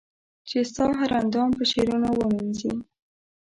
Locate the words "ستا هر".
0.69-1.11